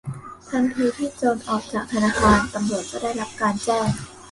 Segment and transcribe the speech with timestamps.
[0.49, 3.87] ทันทีที่โจรออกจากธนาคาร ตำรวจก็ได้รับการแจ้ง